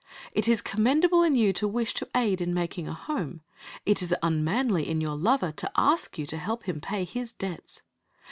It 0.31 0.47
is 0.47 0.63
commendable 0.63 1.21
in 1.21 1.35
you 1.35 1.53
to 1.53 1.67
wish 1.67 1.93
to 1.93 2.09
aid 2.15 2.41
in 2.41 2.55
making 2.55 2.87
a 2.87 2.93
home. 2.95 3.41
It 3.85 4.01
is 4.01 4.15
unmanly 4.23 4.89
in 4.89 4.99
your 4.99 5.15
lover 5.15 5.51
to 5.51 5.71
ask 5.77 6.17
you 6.17 6.25
to 6.25 6.37
help 6.37 6.63
him 6.63 6.81
pay 6.81 7.03
his 7.03 7.33
debts. 7.33 7.83